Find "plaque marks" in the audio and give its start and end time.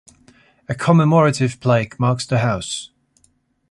1.59-2.25